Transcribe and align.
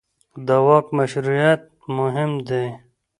د 0.47 0.49
واک 0.65 0.85
مشروعیت 0.97 1.61
مهم 1.99 2.31
دی 2.47 2.65